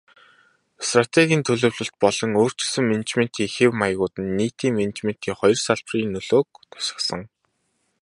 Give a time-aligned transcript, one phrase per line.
[0.91, 7.21] Стратегийн төлөвлөлт болон өөрчилсөн менежментийн хэв маягууд нь нийтийн менежментийн хоёр салбарын нөлөөг тусгасан.